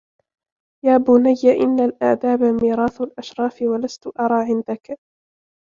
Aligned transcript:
يَا 0.85 0.97
بُنَيَّ 0.97 1.63
إنَّ 1.63 1.79
الْآدَابَ 1.79 2.43
مِيرَاثُ 2.61 3.01
الْأَشْرَافِ 3.01 3.61
وَلَسْتُ 3.61 4.07
أَرَى 4.19 4.43
عِنْدَك 4.45 4.95